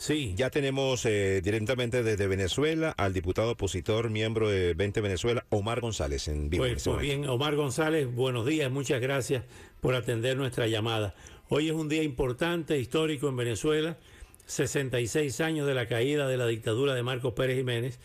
Sí, 0.00 0.32
ya 0.34 0.48
tenemos 0.48 1.04
eh, 1.04 1.42
directamente 1.44 2.02
desde 2.02 2.26
Venezuela 2.26 2.94
al 2.96 3.12
diputado 3.12 3.50
opositor, 3.50 4.08
miembro 4.08 4.48
de 4.48 4.72
20 4.72 5.02
Venezuela, 5.02 5.44
Omar 5.50 5.82
González, 5.82 6.26
en 6.28 6.48
vivo. 6.48 6.64
Pues, 6.64 6.82
pues 6.82 7.00
bien, 7.00 7.28
Omar 7.28 7.54
González, 7.54 8.10
buenos 8.10 8.46
días, 8.46 8.72
muchas 8.72 9.02
gracias 9.02 9.44
por 9.82 9.94
atender 9.94 10.38
nuestra 10.38 10.66
llamada. 10.68 11.14
Hoy 11.50 11.68
es 11.68 11.74
un 11.74 11.90
día 11.90 12.02
importante, 12.02 12.78
histórico 12.78 13.28
en 13.28 13.36
Venezuela, 13.36 13.98
66 14.46 15.38
años 15.42 15.66
de 15.66 15.74
la 15.74 15.86
caída 15.86 16.26
de 16.28 16.38
la 16.38 16.46
dictadura 16.46 16.94
de 16.94 17.02
Marcos 17.02 17.34
Pérez 17.34 17.58
Jiménez. 17.58 17.98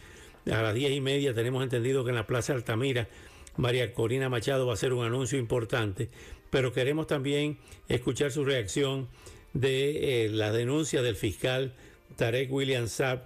A 0.51 0.61
las 0.61 0.75
diez 0.75 0.91
y 0.91 0.99
media 0.99 1.33
tenemos 1.33 1.63
entendido 1.63 2.03
que 2.03 2.09
en 2.09 2.17
la 2.17 2.27
Plaza 2.27 2.51
Altamira 2.51 3.07
María 3.55 3.93
Corina 3.93 4.27
Machado 4.27 4.65
va 4.65 4.73
a 4.73 4.75
hacer 4.75 4.91
un 4.91 5.05
anuncio 5.05 5.39
importante, 5.39 6.09
pero 6.49 6.73
queremos 6.73 7.07
también 7.07 7.57
escuchar 7.87 8.31
su 8.31 8.43
reacción 8.43 9.07
de 9.55 10.25
eh, 10.25 10.29
la 10.29 10.51
denuncia 10.51 11.01
del 11.01 11.15
fiscal 11.15 11.73
Tarek 12.17 12.51
William 12.51 12.87
Saab 12.87 13.23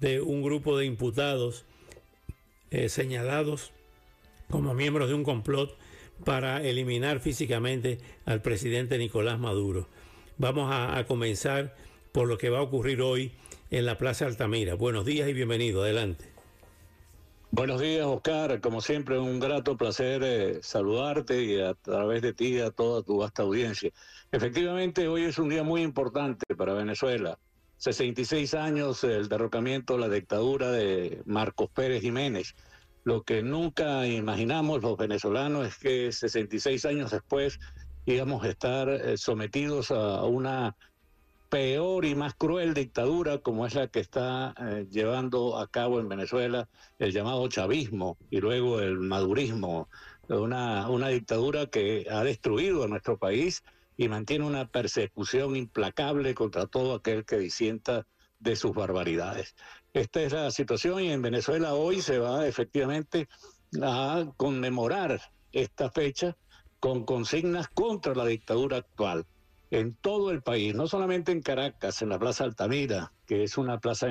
de 0.00 0.20
un 0.20 0.42
grupo 0.42 0.76
de 0.76 0.84
imputados 0.84 1.64
eh, 2.70 2.88
señalados 2.88 3.72
como 4.50 4.74
miembros 4.74 5.08
de 5.08 5.14
un 5.14 5.24
complot 5.24 5.76
para 6.24 6.62
eliminar 6.62 7.20
físicamente 7.20 7.98
al 8.26 8.42
presidente 8.42 8.98
Nicolás 8.98 9.40
Maduro. 9.40 9.88
Vamos 10.36 10.70
a, 10.70 10.98
a, 10.98 11.06
comenzar 11.06 11.74
por 12.12 12.28
lo 12.28 12.36
que 12.36 12.50
va 12.50 12.58
a 12.58 12.62
ocurrir 12.62 13.00
hoy 13.00 13.32
en 13.70 13.86
la 13.86 13.96
Plaza 13.96 14.26
Altamira. 14.26 14.74
Buenos 14.74 15.06
días 15.06 15.28
y 15.28 15.32
bienvenido. 15.32 15.82
Adelante. 15.82 16.31
Buenos 17.54 17.82
días, 17.82 18.06
Oscar. 18.06 18.62
Como 18.62 18.80
siempre, 18.80 19.18
un 19.18 19.38
grato 19.38 19.76
placer 19.76 20.22
eh, 20.24 20.60
saludarte 20.62 21.44
y 21.44 21.60
a 21.60 21.74
través 21.74 22.22
de 22.22 22.32
ti 22.32 22.58
a 22.58 22.70
toda 22.70 23.02
tu 23.02 23.18
vasta 23.18 23.42
audiencia. 23.42 23.90
Efectivamente, 24.30 25.06
hoy 25.06 25.24
es 25.24 25.38
un 25.38 25.50
día 25.50 25.62
muy 25.62 25.82
importante 25.82 26.56
para 26.56 26.72
Venezuela. 26.72 27.38
66 27.76 28.54
años 28.54 29.04
el 29.04 29.28
derrocamiento, 29.28 29.98
la 29.98 30.08
dictadura 30.08 30.70
de 30.70 31.20
Marcos 31.26 31.68
Pérez 31.68 32.00
Jiménez. 32.00 32.54
Lo 33.04 33.22
que 33.22 33.42
nunca 33.42 34.06
imaginamos 34.06 34.80
los 34.80 34.96
venezolanos 34.96 35.68
es 35.68 35.76
que 35.76 36.10
66 36.10 36.86
años 36.86 37.10
después 37.10 37.60
íbamos 38.06 38.44
a 38.44 38.48
estar 38.48 38.88
eh, 38.88 39.18
sometidos 39.18 39.90
a 39.90 40.24
una 40.24 40.74
peor 41.52 42.06
y 42.06 42.14
más 42.14 42.32
cruel 42.32 42.72
dictadura 42.72 43.36
como 43.36 43.66
es 43.66 43.74
la 43.74 43.86
que 43.86 44.00
está 44.00 44.54
eh, 44.58 44.86
llevando 44.90 45.58
a 45.58 45.68
cabo 45.68 46.00
en 46.00 46.08
Venezuela 46.08 46.66
el 46.98 47.12
llamado 47.12 47.46
chavismo 47.46 48.16
y 48.30 48.40
luego 48.40 48.80
el 48.80 48.98
madurismo, 49.00 49.90
una, 50.28 50.88
una 50.88 51.08
dictadura 51.08 51.66
que 51.66 52.06
ha 52.10 52.24
destruido 52.24 52.84
a 52.84 52.88
nuestro 52.88 53.18
país 53.18 53.62
y 53.98 54.08
mantiene 54.08 54.46
una 54.46 54.66
persecución 54.66 55.54
implacable 55.54 56.34
contra 56.34 56.66
todo 56.66 56.94
aquel 56.94 57.26
que 57.26 57.36
disienta 57.36 58.06
de 58.40 58.56
sus 58.56 58.72
barbaridades. 58.72 59.54
Esta 59.92 60.22
es 60.22 60.32
la 60.32 60.50
situación 60.50 61.02
y 61.02 61.12
en 61.12 61.20
Venezuela 61.20 61.74
hoy 61.74 62.00
se 62.00 62.18
va 62.18 62.46
efectivamente 62.46 63.28
a 63.82 64.24
conmemorar 64.38 65.20
esta 65.52 65.90
fecha 65.90 66.34
con 66.80 67.04
consignas 67.04 67.68
contra 67.68 68.14
la 68.14 68.24
dictadura 68.24 68.78
actual 68.78 69.26
en 69.72 69.94
todo 69.94 70.30
el 70.30 70.42
país, 70.42 70.74
no 70.74 70.86
solamente 70.86 71.32
en 71.32 71.40
Caracas, 71.40 72.02
en 72.02 72.10
la 72.10 72.18
Plaza 72.18 72.44
Altamira, 72.44 73.12
que 73.26 73.42
es 73.42 73.56
una 73.56 73.80
plaza 73.80 74.08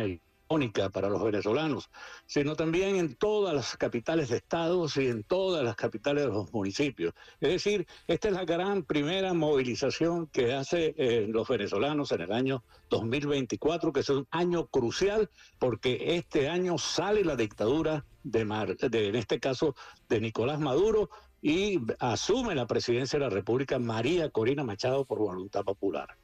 icónica 0.51 0.89
para 0.89 1.09
los 1.09 1.23
venezolanos, 1.23 1.89
sino 2.25 2.55
también 2.55 2.97
en 2.97 3.15
todas 3.15 3.55
las 3.55 3.77
capitales 3.77 4.27
de 4.29 4.37
estados 4.37 4.97
y 4.97 5.07
en 5.07 5.23
todas 5.23 5.63
las 5.63 5.77
capitales 5.77 6.25
de 6.25 6.29
los 6.29 6.51
municipios. 6.51 7.13
Es 7.39 7.49
decir, 7.49 7.87
esta 8.07 8.27
es 8.27 8.33
la 8.33 8.43
gran 8.43 8.83
primera 8.83 9.33
movilización 9.33 10.27
que 10.27 10.53
hacen 10.53 10.93
eh, 10.97 11.25
los 11.29 11.47
venezolanos 11.47 12.11
en 12.11 12.21
el 12.21 12.31
año 12.33 12.63
2024, 12.89 13.93
que 13.93 14.01
es 14.01 14.09
un 14.09 14.27
año 14.31 14.67
crucial 14.67 15.29
porque 15.57 16.17
este 16.17 16.49
año 16.49 16.77
sale 16.77 17.23
la 17.23 17.37
dictadura 17.37 18.03
de, 18.23 18.43
Mar, 18.43 18.75
de 18.75 19.07
en 19.07 19.15
este 19.15 19.39
caso, 19.39 19.75
de 20.09 20.19
Nicolás 20.19 20.59
Maduro, 20.59 21.09
y 21.41 21.79
asume 21.99 22.55
la 22.55 22.67
presidencia 22.67 23.17
de 23.17 23.25
la 23.25 23.31
República 23.31 23.79
María 23.79 24.29
Corina 24.29 24.63
Machado 24.63 25.05
por 25.05 25.19
voluntad 25.19 25.63
popular. 25.63 26.17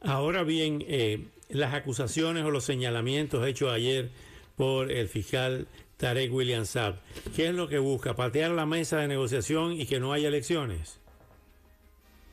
Ahora 0.00 0.42
bien, 0.42 0.84
eh, 0.86 1.26
las 1.48 1.74
acusaciones 1.74 2.44
o 2.44 2.50
los 2.50 2.64
señalamientos 2.64 3.46
hechos 3.46 3.72
ayer 3.72 4.10
por 4.56 4.90
el 4.90 5.08
fiscal 5.08 5.66
Tarek 5.96 6.32
William 6.32 6.66
Saab, 6.66 6.96
¿qué 7.34 7.48
es 7.48 7.54
lo 7.54 7.68
que 7.68 7.78
busca? 7.78 8.14
¿Patear 8.14 8.50
la 8.50 8.66
mesa 8.66 8.98
de 8.98 9.08
negociación 9.08 9.72
y 9.72 9.86
que 9.86 9.98
no 10.00 10.12
haya 10.12 10.28
elecciones? 10.28 10.98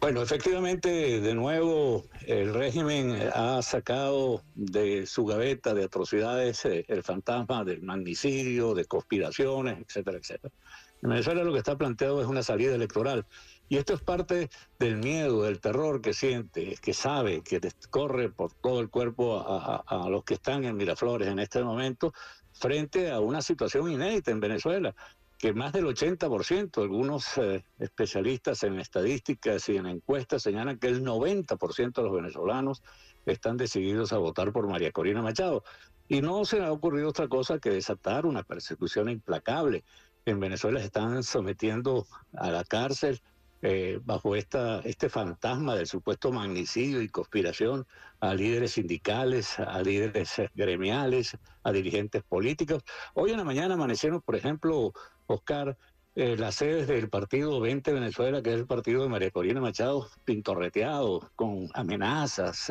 Bueno, 0.04 0.22
efectivamente, 0.22 1.22
de 1.22 1.34
nuevo, 1.34 2.04
el 2.28 2.54
régimen 2.54 3.18
ha 3.34 3.62
sacado 3.62 4.44
de 4.54 5.06
su 5.06 5.26
gaveta 5.26 5.74
de 5.74 5.86
atrocidades 5.86 6.66
eh, 6.66 6.84
el 6.90 7.04
fantasma 7.04 7.64
del 7.64 7.82
magnicidio, 7.84 8.74
de 8.74 8.84
conspiraciones, 8.84 9.78
etcétera, 9.80 10.18
etcétera. 10.18 10.54
En 11.02 11.10
Venezuela 11.10 11.46
lo 11.46 11.54
que 11.54 11.60
está 11.60 11.78
planteado 11.78 12.22
es 12.22 12.28
una 12.28 12.44
salida 12.44 12.76
electoral. 12.76 13.26
Y 13.74 13.78
esto 13.78 13.96
es 13.96 14.02
parte 14.04 14.52
del 14.78 14.98
miedo, 14.98 15.42
del 15.42 15.60
terror 15.60 16.00
que 16.00 16.14
siente, 16.14 16.78
que 16.80 16.94
sabe, 16.94 17.42
que 17.42 17.60
corre 17.90 18.30
por 18.30 18.54
todo 18.54 18.80
el 18.80 18.92
cuerpo 18.92 19.44
a, 19.44 20.10
los 20.12 20.24
que 20.24 20.36
están 20.36 20.64
en 20.64 20.78
Miraflores 20.78 21.28
en 21.28 21.40
este 21.40 21.64
momento, 21.64 22.14
frente 22.52 23.10
a 23.10 23.20
una 23.20 23.42
situación 23.42 23.90
inédita 23.90 24.30
en 24.30 24.42
Venezuela, 24.42 24.94
que 25.40 25.54
más 25.54 25.74
del 25.74 25.86
80%, 25.86 26.84
algunos 26.84 27.36
eh, 27.40 27.66
especialistas 27.80 28.62
en 28.62 28.80
estadísticas 28.80 29.68
y 29.70 29.78
en 29.78 29.88
encuestas 29.88 30.44
señalan 30.44 30.78
que 30.78 30.90
el 30.90 31.04
90% 31.04 31.94
de 31.94 32.04
los 32.04 32.14
venezolanos 32.14 32.84
están 33.26 33.58
decididos 33.58 34.14
a 34.14 34.20
votar 34.20 34.52
por 34.54 34.68
María 34.68 34.92
Corina 34.92 35.24
Machado. 35.24 35.64
Y 36.08 36.22
no 36.22 36.46
se 36.46 36.62
ha 36.64 36.72
ocurrido 36.72 37.10
otra 37.10 37.28
cosa 37.28 37.58
que 37.58 37.72
desatar 37.72 38.28
una 38.28 38.44
persecución 38.44 39.10
implacable 39.10 39.84
en 40.26 40.40
Venezuela 40.40 40.80
se 40.80 40.86
están 40.86 41.24
sometiendo 41.24 42.06
a 42.34 42.52
la 42.52 42.64
cárcel 42.64 43.20
eh, 43.66 44.02
bajo 44.04 44.36
esta, 44.36 44.82
este 44.82 45.08
fantasma 45.08 45.74
del 45.76 45.88
supuesto 45.88 46.34
magnicidio 46.34 47.02
y 47.02 47.08
conspiración 47.08 47.88
a 48.20 48.34
líderes 48.34 48.74
sindicales, 48.74 49.58
a 49.58 49.82
líderes 49.82 50.34
gremiales, 50.54 51.38
a 51.64 51.72
dirigentes 51.72 52.24
políticos. 52.24 52.84
Hoy 53.14 53.32
en 53.32 53.38
la 53.38 53.46
mañana 53.46 53.76
amanecieron, 53.76 54.20
por 54.20 54.36
ejemplo, 54.36 54.92
Oscar, 55.28 55.78
eh, 56.16 56.36
las 56.38 56.56
sedes 56.56 56.88
del 56.90 57.08
partido 57.08 57.62
20 57.62 57.94
Venezuela, 57.94 58.42
que 58.42 58.50
es 58.50 58.60
el 58.60 58.68
partido 58.68 59.04
de 59.04 59.08
María 59.08 59.32
Corina 59.32 59.62
Machado, 59.62 60.10
pintorreteado, 60.26 61.32
con 61.38 61.70
amenazas, 61.74 62.70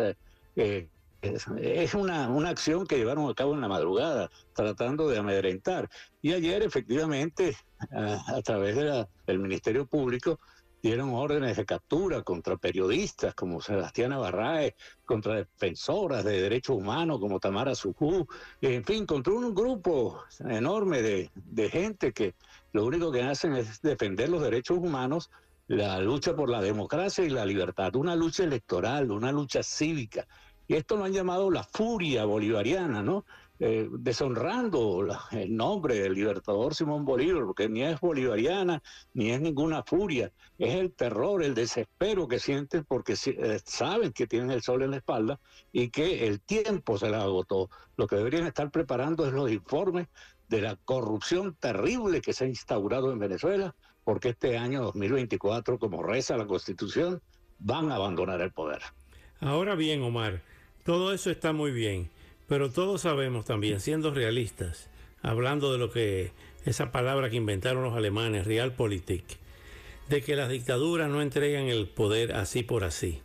eh, 0.57 0.89
es 1.23 1.95
una, 1.95 2.29
una 2.29 2.51
acción 2.51 2.87
que 2.87 2.99
llevaron 2.99 3.31
a 3.31 3.35
cabo 3.35 3.55
en 3.55 3.63
la 3.63 3.69
madrugada, 3.69 4.31
tratando 4.55 5.09
de 5.09 5.19
amedrentar. 5.19 5.89
Y 6.21 6.35
ayer, 6.35 6.63
efectivamente, 6.63 7.57
a, 7.93 8.43
través 8.43 8.77
de 8.77 9.07
del 9.27 9.39
Ministerio 9.39 9.87
Público, 9.87 10.39
dieron 10.83 11.15
órdenes 11.15 11.57
de 11.57 11.65
captura 11.65 12.23
contra 12.23 12.57
periodistas 12.57 13.35
como 13.35 13.61
Sebastián 13.61 14.11
Barrae, 14.11 14.75
contra 15.05 15.37
defensoras 15.37 16.25
de 16.25 16.43
derechos 16.43 16.77
humanos 16.77 17.21
como 17.21 17.39
Tamara 17.39 17.75
Sujú, 17.75 18.27
en 18.61 18.85
fin, 18.85 19.07
contra 19.07 19.33
un 19.33 19.55
grupo 19.55 20.25
enorme 20.41 21.01
de, 21.01 21.31
de 21.35 21.71
gente 21.71 22.13
que 22.13 22.35
lo 22.73 22.85
único 22.85 23.13
que 23.13 23.23
hacen 23.23 23.55
es 23.55 23.81
defender 23.81 24.29
los 24.29 24.43
derechos 24.43 24.79
humanos, 24.79 25.31
la 25.69 26.01
lucha 26.01 26.35
por 26.35 26.51
la 26.51 26.61
democracia 26.61 27.25
y 27.25 27.31
la 27.31 27.47
libertad, 27.47 27.95
una 27.95 28.17
lucha 28.17 28.43
electoral, 28.43 29.13
una 29.13 29.31
lucha 29.31 29.63
cívica 29.63 30.27
y 30.69 30.75
esto 30.75 30.97
lo 30.97 31.05
han 31.05 31.13
llamado 31.13 31.51
la 31.51 31.65
furia 31.65 32.25
bolivariana, 32.25 33.03
¿no? 33.03 33.25
Eh, 33.65 33.89
deshonrando 33.93 35.07
el 35.31 35.57
nombre 35.57 35.95
del 35.95 36.15
libertador 36.15 36.75
Simón 36.75 37.05
Bolívar, 37.05 37.45
porque 37.45 37.69
ni 37.69 37.85
es 37.85 38.01
bolivariana, 38.01 38.83
ni 39.15 39.31
es 39.31 39.41
ninguna 39.41 39.85
furia, 39.85 40.33
es 40.59 40.75
el 40.75 40.93
terror, 40.93 41.45
el 41.45 41.55
desespero 41.55 42.27
que 42.27 42.41
sienten 42.41 42.83
porque 42.83 43.13
eh, 43.13 43.61
saben 43.65 44.11
que 44.13 44.27
tienen 44.27 44.51
el 44.51 44.63
sol 44.63 44.83
en 44.83 44.91
la 44.91 44.97
espalda 44.97 45.39
y 45.71 45.91
que 45.91 46.27
el 46.27 46.41
tiempo 46.41 46.99
se 46.99 47.09
les 47.09 47.21
agotó. 47.21 47.71
Lo 47.97 48.09
que 48.09 48.17
deberían 48.17 48.49
estar 48.49 48.69
preparando 48.73 49.25
es 49.29 49.33
los 49.33 49.49
informes 49.49 50.09
de 50.49 50.61
la 50.61 50.75
corrupción 50.75 51.55
terrible 51.55 52.21
que 52.21 52.33
se 52.33 52.47
ha 52.47 52.49
instaurado 52.49 53.13
en 53.13 53.21
Venezuela, 53.21 53.77
porque 54.03 54.31
este 54.31 54.59
año 54.59 54.83
2024, 54.83 55.79
como 55.79 56.03
reza 56.03 56.37
la 56.37 56.49
Constitución, 56.49 57.23
van 57.61 57.93
a 57.93 57.95
abandonar 57.95 58.41
el 58.41 58.51
poder. 58.51 58.83
Ahora 59.39 59.77
bien, 59.77 60.03
Omar, 60.03 60.43
todo 60.83 61.13
eso 61.13 61.31
está 61.31 61.53
muy 61.53 61.71
bien 61.71 62.11
pero 62.49 62.71
todos 62.71 63.03
sabemos 63.03 63.45
también, 63.45 63.81
siendo 63.81 64.13
realistas, 64.13 64.89
hablando 65.23 65.73
de 65.73 65.79
lo 65.79 65.91
que 65.91 66.33
esa 66.65 66.93
palabra 66.93 67.31
que 67.31 67.37
inventaron 67.37 67.83
los 67.83 67.97
alemanes, 67.97 68.47
Realpolitik, 68.47 69.25
de 70.09 70.23
que 70.23 70.37
las 70.37 70.49
dictaduras 70.49 71.09
no 71.09 71.23
entregan 71.23 71.69
el 71.69 71.89
poder 71.89 72.33
así 72.33 72.63
por 72.63 72.85
así, 72.85 73.21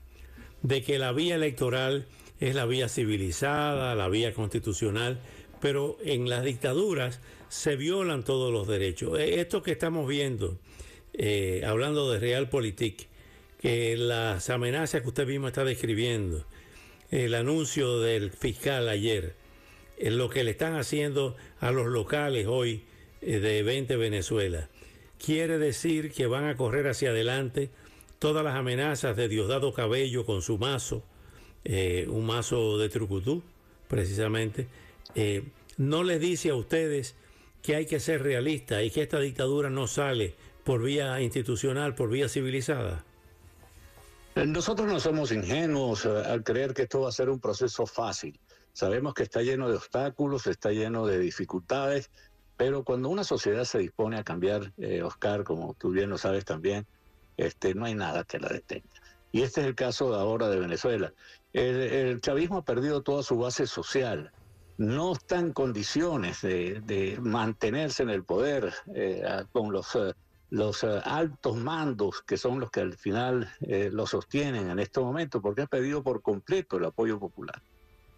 de 0.62 0.84
que 0.84 1.00
la 1.00 1.12
vía 1.12 1.36
electoral 1.36 2.08
es 2.40 2.56
la 2.56 2.66
vía 2.66 2.90
civilizada, 2.90 3.96
la 3.96 4.10
vía 4.10 4.34
constitucional, 4.34 5.20
pero 5.60 5.98
en 6.04 6.30
las 6.30 6.44
dictaduras 6.44 7.20
se 7.50 7.76
violan 7.76 8.24
todos 8.24 8.52
los 8.52 8.68
derechos. 8.68 9.20
E, 9.20 9.40
esto 9.40 9.64
que 9.64 9.72
estamos 9.72 10.08
viendo, 10.08 10.58
eh, 11.14 11.64
hablando 11.66 12.12
de 12.12 12.20
Realpolitik, 12.20 13.08
que 13.60 13.98
las 13.98 14.50
amenazas 14.50 15.02
que 15.02 15.08
usted 15.08 15.28
mismo 15.28 15.48
está 15.48 15.64
describiendo, 15.64 16.46
el 17.12 17.36
anuncio 17.36 18.00
del 18.00 18.32
fiscal 18.32 18.90
ayer, 18.90 19.36
lo 20.00 20.30
que 20.30 20.44
le 20.44 20.52
están 20.52 20.76
haciendo 20.76 21.36
a 21.60 21.72
los 21.72 21.88
locales 21.88 22.48
hoy 22.48 22.84
eh, 23.22 23.40
de 23.40 23.64
20 23.64 23.96
Venezuela. 23.96 24.70
Quiere 25.24 25.58
decir 25.58 26.12
que 26.12 26.28
van 26.28 26.46
a 26.46 26.56
correr 26.56 26.88
hacia 26.88 27.10
adelante 27.10 27.70
todas 28.20 28.44
las 28.44 28.56
amenazas 28.56 29.16
de 29.16 29.28
Diosdado 29.28 29.74
Cabello 29.74 30.26
con 30.26 30.42
su 30.42 30.58
mazo, 30.58 31.04
eh, 31.64 32.06
un 32.10 32.26
mazo 32.26 32.78
de 32.78 32.90
Trucutú, 32.90 33.44
precisamente. 33.88 34.68
Eh, 35.16 35.44
no 35.78 36.04
les 36.04 36.20
dice 36.20 36.50
a 36.50 36.56
ustedes 36.56 37.16
que 37.64 37.76
hay 37.76 37.86
que 37.86 38.00
ser 38.00 38.22
realista 38.22 38.84
y 38.84 38.92
que 38.92 39.02
esta 39.02 39.20
dictadura 39.20 39.70
no 39.70 39.88
sale 39.88 40.36
por 40.64 40.84
vía 40.84 41.22
institucional, 41.22 41.96
por 41.96 42.10
vía 42.10 42.30
civilizada. 42.30 43.06
Nosotros 44.46 44.88
no 44.88 45.00
somos 45.00 45.32
ingenuos 45.32 46.06
eh, 46.06 46.10
al 46.10 46.44
creer 46.44 46.76
que 46.76 46.84
esto 46.84 47.02
va 47.02 47.10
a 47.10 47.12
ser 47.12 47.30
un 47.30 47.40
proceso 47.40 47.88
fácil. 47.88 48.40
Sabemos 48.72 49.16
que 49.16 49.24
está 49.24 49.42
lleno 49.42 49.68
de 49.68 49.78
obstáculos, 49.78 50.46
está 50.46 50.70
lleno 50.70 51.08
de 51.08 51.18
dificultades, 51.18 52.12
pero 52.56 52.84
cuando 52.84 53.10
una 53.10 53.24
sociedad 53.24 53.64
se 53.64 53.80
dispone 53.80 54.18
a 54.18 54.24
cambiar, 54.24 54.74
eh, 54.78 55.02
Oscar, 55.02 55.44
como 55.44 55.74
tú 55.74 55.90
bien 55.90 56.12
lo 56.12 56.20
sabes 56.20 56.46
también, 56.46 56.86
este, 57.38 57.74
no 57.74 57.86
hay 57.86 57.96
nada 57.96 58.26
que 58.26 58.40
la 58.40 58.50
detenga. 58.50 58.88
Y 59.32 59.42
este 59.42 59.62
es 59.62 59.68
el 59.68 59.76
caso 59.76 60.14
ahora 60.14 60.50
de 60.50 60.60
Venezuela. 60.60 61.12
El, 61.54 62.22
chavismo 62.22 62.58
ha 62.58 62.66
perdido 62.66 63.02
toda 63.02 63.24
su 63.24 63.38
base 63.40 63.66
social. 63.66 64.32
No 64.78 65.14
está 65.14 65.40
en 65.40 65.52
condiciones 65.52 66.44
de, 66.44 67.18
mantenerse 67.22 68.04
en 68.04 68.12
el 68.12 68.24
poder 68.24 68.72
eh, 68.94 69.24
con 69.52 69.72
los 69.72 69.98
los 70.50 70.84
eh, 70.84 71.02
altos 71.04 71.58
mandos, 71.58 72.22
que 72.22 72.38
son 72.38 72.60
los 72.60 72.72
que 72.72 72.82
al 72.82 72.94
final 72.94 73.50
eh, 73.62 73.90
lo 73.92 74.08
sostienen 74.08 74.70
en 74.70 74.80
este 74.80 75.00
momento, 75.00 75.42
porque 75.42 75.64
ha 75.64 75.68
pedido 75.68 76.04
por 76.04 76.22
completo 76.22 76.78
el 76.78 76.86
apoyo 76.86 77.20
popular. 77.20 77.62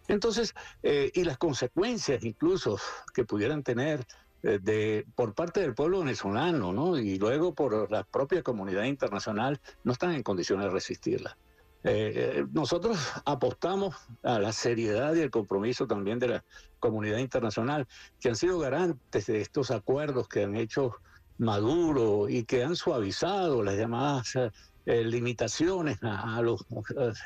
Entonces, 0.08 0.54
eh, 0.82 1.10
y 1.14 1.24
las 1.24 1.38
consecuencias 1.38 2.24
incluso 2.24 2.78
que 3.14 3.24
pudieran 3.24 3.62
tener 3.62 4.04
de, 4.42 5.06
por 5.14 5.34
parte 5.34 5.60
del 5.60 5.74
pueblo 5.74 5.98
venezolano, 5.98 6.72
¿no? 6.72 6.96
Y 6.96 7.18
luego 7.18 7.54
por 7.54 7.92
la 7.92 8.04
propia 8.04 8.42
comunidad 8.42 8.84
internacional, 8.84 9.60
no 9.84 9.92
están 9.92 10.12
en 10.12 10.22
condiciones 10.22 10.64
de 10.64 10.70
resistirla. 10.70 11.36
nosotros 12.50 12.98
apostamos 13.26 13.96
a 14.22 14.38
la 14.38 14.52
seriedad 14.52 15.14
y 15.14 15.20
el 15.20 15.30
compromiso 15.30 15.86
también 15.86 16.18
de 16.18 16.28
la 16.28 16.44
comunidad 16.78 17.18
internacional, 17.18 17.86
que 18.18 18.30
han 18.30 18.36
sido 18.36 18.58
garantes 18.58 19.26
de 19.26 19.42
estos 19.42 19.70
acuerdos 19.70 20.26
que 20.26 20.44
han 20.44 20.56
hecho 20.56 20.96
Maduro 21.40 22.28
y 22.28 22.44
que 22.44 22.62
han 22.62 22.76
suavizado 22.76 23.62
las 23.62 23.74
llamadas 23.74 24.36
eh, 24.84 25.04
limitaciones 25.04 25.98
a, 26.02 26.40
los 26.42 26.66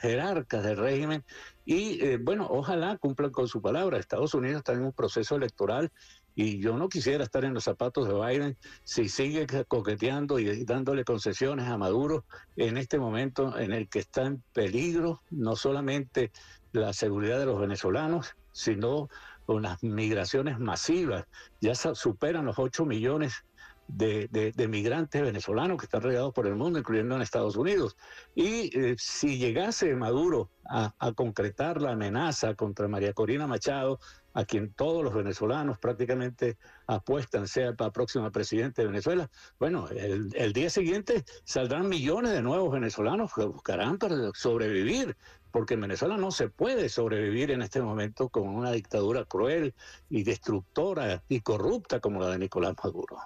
jerarcas 0.01 0.63
del 0.63 0.77
régimen 0.77 1.25
y 1.65 2.01
eh, 2.05 2.19
bueno, 2.21 2.47
ojalá 2.49 2.97
cumplan 2.97 3.31
con 3.31 3.49
su 3.49 3.61
palabra. 3.61 3.99
Estados 3.99 4.35
Unidos 4.35 4.59
está 4.59 4.73
en 4.73 4.85
un 4.85 4.93
proceso 4.93 5.35
electoral 5.35 5.91
y 6.37 6.61
yo 6.61 6.77
no 6.77 6.89
quisiera 6.89 7.25
estar 7.25 7.45
en 7.45 7.55
los 7.55 7.65
zapatos 7.65 8.07
de 8.07 8.15
Biden 8.15 8.57
si 8.85 9.09
sigue 9.09 9.47
coqueteando 9.67 10.39
y 10.39 10.65
dándole 10.65 11.05
concesiones 11.05 11.67
a 11.67 11.77
Maduro 11.77 12.25
en 12.57 12.77
este 12.77 12.99
momento 12.99 13.59
en 13.59 13.73
el 13.73 13.89
que 13.89 13.99
está 13.99 14.27
en 14.27 14.43
peligro 14.53 15.23
no 15.31 15.57
solamente 15.57 16.31
la 16.71 16.93
seguridad 16.93 17.41
de 17.41 17.47
los 17.47 17.61
venezolanos, 17.61 18.37
sino 18.53 19.09
unas 19.47 19.83
migraciones 19.83 20.59
masivas. 20.59 21.27
Ya 21.61 21.75
superan 21.75 22.47
los 22.47 22.59
8 22.59 22.85
millones 22.85 23.45
de, 23.89 24.67
migrantes 24.69 25.23
venezolanos 25.23 25.79
que 25.79 25.87
están 25.87 26.03
regados 26.03 26.33
por 26.33 26.47
el 26.47 26.55
mundo, 26.55 26.79
incluyendo 26.79 27.15
en 27.15 27.23
Estados 27.23 27.57
Unidos. 27.57 27.97
Y 28.35 28.77
eh, 28.79 28.97
si 28.99 29.39
llegase 29.39 29.95
Maduro 29.95 30.51
a, 30.69 30.93
concretar 31.15 31.81
la 31.81 31.93
amenaza 31.93 32.55
contra 32.55 32.89
María 32.89 33.13
Corina 33.13 33.47
Machado, 33.47 33.99
a 34.33 34.45
quien 34.45 34.73
todos 34.73 35.05
los 35.05 35.15
venezolanos 35.15 35.79
prácticamente 35.79 36.57
apuestan 36.87 37.47
sea 37.47 37.73
la 37.79 37.93
próxima 37.93 38.31
presidente 38.31 38.83
de 38.83 38.89
Venezuela, 38.89 39.31
bueno, 39.61 39.89
el, 39.91 40.31
el 40.35 40.53
día 40.53 40.71
siguiente 40.71 41.25
saldrán 41.45 41.89
millones 41.89 42.33
de 42.33 42.43
nuevos 42.43 42.73
venezolanos 42.73 43.33
que 43.33 43.45
buscarán 43.45 43.99
para 43.99 44.33
sobrevivir 44.35 45.17
porque 45.55 45.75
en 45.75 45.83
Venezuela 45.83 46.17
no 46.17 46.33
se 46.33 46.49
puede 46.49 46.89
sobrevivir 46.89 47.53
en 47.53 47.63
este 47.63 47.81
momento 47.81 48.29
con 48.29 48.49
una 48.49 48.73
dictadura 48.73 49.25
cruel 49.25 49.73
y 50.11 50.25
destructora 50.25 51.23
y 51.29 51.43
corrupta 51.43 52.01
como 52.01 52.21
la 52.21 52.31
de 52.31 52.41
Nicolás 52.41 52.75
Maduro. 52.83 53.19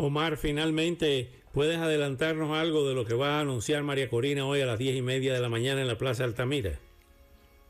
Omar, 0.00 0.36
finalmente, 0.36 1.28
¿puedes 1.52 1.78
adelantarnos 1.78 2.56
algo 2.56 2.88
de 2.88 2.94
lo 2.94 3.04
que 3.04 3.14
va 3.14 3.38
a 3.38 3.40
anunciar 3.40 3.82
María 3.82 4.08
Corina 4.08 4.46
hoy 4.46 4.60
a 4.60 4.66
las 4.66 4.78
diez 4.78 4.94
y 4.94 5.02
media 5.02 5.34
de 5.34 5.40
la 5.40 5.48
mañana 5.48 5.80
en 5.80 5.88
la 5.88 5.98
Plaza 5.98 6.22
Altamira? 6.22 6.78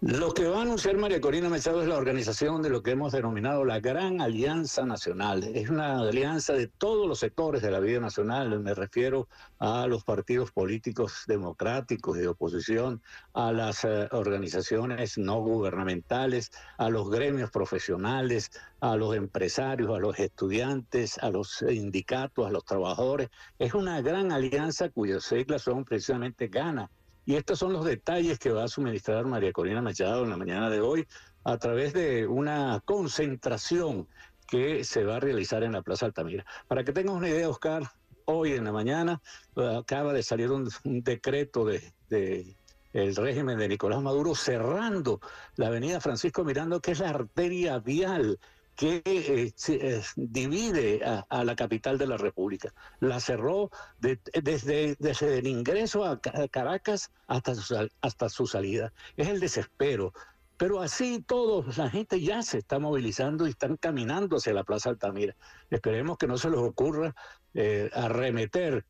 Lo 0.00 0.32
que 0.32 0.46
va 0.46 0.58
a 0.60 0.62
anunciar 0.62 0.96
María 0.96 1.20
Corina 1.20 1.48
Machado 1.48 1.82
es 1.82 1.88
la 1.88 1.96
organización 1.96 2.62
de 2.62 2.70
lo 2.70 2.84
que 2.84 2.92
hemos 2.92 3.10
denominado 3.10 3.64
la 3.64 3.80
Gran 3.80 4.20
Alianza 4.20 4.86
Nacional. 4.86 5.42
Es 5.42 5.70
una 5.70 5.98
alianza 5.98 6.52
de 6.52 6.68
todos 6.68 7.08
los 7.08 7.18
sectores 7.18 7.62
de 7.62 7.72
la 7.72 7.80
vida 7.80 7.98
nacional. 7.98 8.60
Me 8.60 8.74
refiero 8.74 9.26
a 9.58 9.88
los 9.88 10.04
partidos 10.04 10.52
políticos 10.52 11.24
democráticos 11.26 12.16
de 12.16 12.28
oposición, 12.28 13.02
a 13.34 13.50
las 13.50 13.84
eh, 13.84 14.06
organizaciones 14.12 15.18
no 15.18 15.40
gubernamentales, 15.40 16.52
a 16.76 16.90
los 16.90 17.10
gremios 17.10 17.50
profesionales, 17.50 18.52
a 18.78 18.94
los 18.94 19.16
empresarios, 19.16 19.90
a 19.90 19.98
los 19.98 20.16
estudiantes, 20.20 21.18
a 21.18 21.30
los 21.30 21.56
sindicatos, 21.56 22.46
a 22.46 22.52
los 22.52 22.64
trabajadores. 22.64 23.30
Es 23.58 23.74
una 23.74 24.00
gran 24.00 24.30
alianza 24.30 24.90
cuyas 24.90 25.24
siglas 25.24 25.62
son 25.62 25.84
precisamente 25.84 26.46
GANA 26.46 26.88
y 27.28 27.36
estos 27.36 27.58
son 27.58 27.74
los 27.74 27.84
detalles 27.84 28.38
que 28.38 28.50
va 28.50 28.64
a 28.64 28.68
suministrar 28.68 29.26
María 29.26 29.52
Corina 29.52 29.82
Machado 29.82 30.24
en 30.24 30.30
la 30.30 30.38
mañana 30.38 30.70
de 30.70 30.80
hoy 30.80 31.06
a 31.44 31.58
través 31.58 31.92
de 31.92 32.26
una 32.26 32.80
concentración 32.86 34.08
que 34.46 34.82
se 34.82 35.04
va 35.04 35.16
a 35.16 35.20
realizar 35.20 35.62
en 35.62 35.72
la 35.72 35.82
Plaza 35.82 36.06
Altamira. 36.06 36.46
Para 36.68 36.84
que 36.84 36.92
tengas 36.94 37.14
una 37.14 37.28
idea, 37.28 37.50
Oscar, 37.50 37.82
hoy 38.24 38.52
en 38.52 38.64
la 38.64 38.72
mañana 38.72 39.20
eh, 39.56 39.76
acaba 39.78 40.14
de 40.14 40.22
salir 40.22 40.50
un, 40.50 40.70
decreto 40.84 41.66
de, 41.66 42.56
el 42.94 43.14
régimen 43.14 43.58
de 43.58 43.68
Nicolás 43.68 44.00
Maduro 44.00 44.34
cerrando 44.34 45.20
la 45.56 45.66
avenida 45.66 46.00
Francisco 46.00 46.44
Mirando, 46.44 46.80
que 46.80 46.92
es 46.92 47.00
la 47.00 47.10
arteria 47.10 47.78
vial 47.78 48.38
que 48.78 49.02
eh, 49.04 49.52
eh, 49.70 50.02
divide 50.14 51.02
a, 51.04 51.42
la 51.42 51.56
capital 51.56 51.98
de 51.98 52.06
la 52.06 52.16
República. 52.16 52.72
La 53.00 53.18
cerró 53.18 53.72
desde, 53.98 54.94
desde, 55.00 55.38
el 55.38 55.48
ingreso 55.48 56.04
a 56.04 56.20
Caracas 56.20 57.10
hasta 57.26 57.56
su, 57.56 57.88
hasta 58.00 58.28
su 58.28 58.46
salida. 58.46 58.92
Es 59.16 59.26
el 59.26 59.40
desespero. 59.40 60.12
Pero 60.56 60.80
así 60.80 61.24
todo, 61.26 61.64
la 61.76 61.90
gente 61.90 62.20
ya 62.20 62.40
se 62.42 62.58
está 62.58 62.78
movilizando 62.78 63.48
y 63.48 63.50
están 63.50 63.76
caminando 63.78 64.36
hacia 64.36 64.54
la 64.54 64.62
Plaza 64.62 64.90
Altamira. 64.90 65.34
Esperemos 65.70 66.16
que 66.16 66.28
no 66.28 66.38
se 66.38 66.48
les 66.48 66.60
ocurra 66.60 67.16
eh, 67.54 67.90
arremeter 67.92 68.86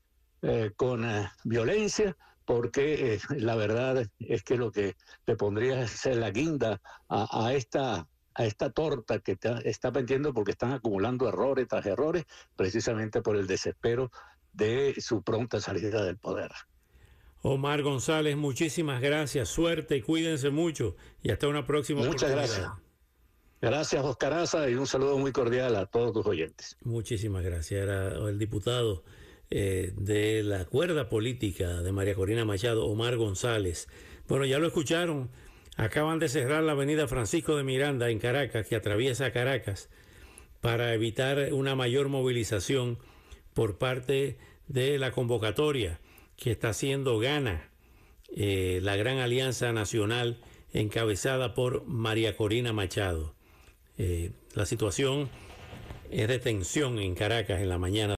con 0.77 1.05
violencia, 1.45 2.17
porque 2.45 3.19
la 3.31 3.57
verdad 3.57 4.07
es 4.21 4.45
que 4.45 4.57
lo 4.57 4.71
que 4.71 4.97
le 5.27 5.35
pondría 5.35 5.83
es 5.83 6.05
la 6.05 6.31
guinda 6.31 6.81
a 7.09 7.53
esta 7.55 8.07
a 8.39 8.45
esta 8.47 8.71
torta 8.71 9.19
que 9.19 9.37
está 9.65 9.93
pendiendo 9.93 10.33
porque 10.33 10.53
están 10.53 10.73
acumulando 10.73 11.29
errores 11.29 11.67
tras 11.67 11.85
errores, 11.87 12.25
precisamente 12.55 13.21
por 13.21 13.37
el 13.37 13.49
desespero 13.49 14.13
de 14.53 14.95
su 15.01 15.23
pronta 15.23 15.61
salida 15.61 16.05
del 16.05 16.19
poder. 16.19 16.53
Omar 17.43 17.83
González, 17.83 18.37
muchísimas 18.37 19.01
gracias, 19.01 19.49
suerte, 19.49 19.97
y 19.97 20.03
cuídense 20.03 20.51
mucho 20.51 20.95
y 21.21 21.31
hasta 21.31 21.49
una 21.49 21.67
próxima 21.67 22.05
Muchas 22.05 22.31
gracias. 22.31 22.71
Gracias, 23.61 24.05
Oscaraza, 24.05 24.71
y 24.71 24.77
un 24.77 24.87
saludo 24.87 25.19
muy 25.19 25.33
cordial 25.33 25.75
a 25.75 25.87
todos 25.87 26.13
tus 26.13 26.27
oyentes. 26.27 26.77
Muchísimas 26.85 27.43
gracias. 27.43 27.83
Era 27.83 28.29
el 28.29 28.39
diputado 28.39 29.03
eh, 29.51 29.93
de 29.97 30.45
la 30.45 30.65
cuerda 30.65 31.09
política 31.09 31.83
de 31.83 31.91
María 31.91 32.15
Corina 32.15 32.45
Machado, 32.45 32.87
Omar 32.87 33.17
González. 33.17 33.89
Bueno, 34.29 34.45
ya 34.45 34.61
lo 34.61 34.69
escucharon. 34.69 35.29
Acaban 35.79 36.19
de 36.19 36.29
cerrar 36.29 36.65
la 36.65 36.73
avenida 36.73 37.07
Francisco 37.07 37.57
de 37.57 37.63
Miranda 37.63 38.11
en 38.11 38.19
Caracas, 38.19 38.67
que 38.67 38.75
atraviesa 38.75 39.31
Caracas, 39.31 39.89
para 40.61 40.93
evitar 40.93 41.53
una 41.53 41.77
mayor 41.77 42.09
movilización 42.09 42.99
por 43.55 43.79
parte 43.79 44.39
de 44.67 44.99
la 44.99 45.13
convocatoria 45.13 46.01
que 46.37 46.51
está 46.51 46.71
haciendo 46.71 47.21
Gana, 47.21 47.71
eh, 48.35 48.81
la 48.83 48.97
gran 48.97 49.19
alianza 49.19 49.73
nacional 49.73 50.39
encabezada 50.73 51.55
por 51.55 51.87
María 51.87 52.37
Corina 52.37 52.73
Machado. 52.73 53.37
Eh, 53.99 54.33
la 54.55 54.67
situación 54.67 55.31
es 56.11 56.27
de 56.27 56.41
tensión 56.41 56.99
en 56.99 57.15
Caracas 57.15 57.61
en 57.61 57.69
la 57.69 57.79
mañana. 57.79 58.07